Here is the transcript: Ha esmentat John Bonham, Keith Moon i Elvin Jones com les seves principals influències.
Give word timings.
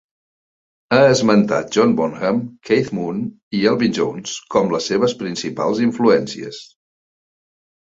Ha 0.95 1.01
esmentat 1.09 1.75
John 1.77 1.93
Bonham, 1.99 2.39
Keith 2.69 2.89
Moon 3.01 3.21
i 3.59 3.63
Elvin 3.73 3.95
Jones 3.99 4.35
com 4.57 4.75
les 4.75 4.91
seves 4.95 5.17
principals 5.23 5.85
influències. 5.91 6.61